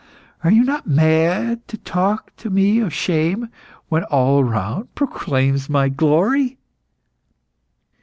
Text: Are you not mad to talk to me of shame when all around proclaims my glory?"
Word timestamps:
Are 0.43 0.49
you 0.51 0.63
not 0.63 0.87
mad 0.87 1.67
to 1.67 1.77
talk 1.77 2.35
to 2.37 2.49
me 2.49 2.79
of 2.79 2.91
shame 2.91 3.51
when 3.87 4.03
all 4.05 4.39
around 4.39 4.95
proclaims 4.95 5.69
my 5.69 5.89
glory?" 5.89 6.57